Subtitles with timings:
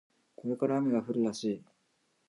[0.35, 1.63] これから雨が降るらしい